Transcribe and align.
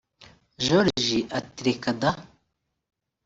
Joriji 0.63 1.19
ati 1.37 1.59
Reka 1.67 1.89
daaa 2.01 2.21